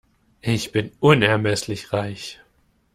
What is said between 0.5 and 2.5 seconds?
bin unermesslich reich.